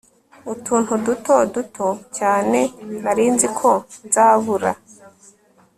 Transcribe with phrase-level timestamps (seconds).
[0.53, 2.59] utuntu duto duto cyane
[3.03, 3.69] nari nzi ko
[4.05, 4.71] nzabura